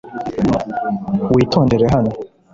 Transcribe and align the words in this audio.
Witondere 1.33 1.85
hano 1.93 2.11